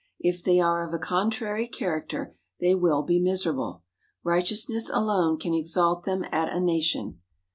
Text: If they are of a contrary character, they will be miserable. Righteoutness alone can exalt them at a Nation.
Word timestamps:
If 0.19 0.43
they 0.43 0.59
are 0.59 0.83
of 0.87 0.91
a 0.95 0.97
contrary 0.97 1.67
character, 1.67 2.35
they 2.59 2.73
will 2.73 3.03
be 3.03 3.19
miserable. 3.19 3.83
Righteoutness 4.25 4.89
alone 4.91 5.37
can 5.37 5.53
exalt 5.53 6.05
them 6.05 6.25
at 6.31 6.49
a 6.51 6.59
Nation. 6.59 7.19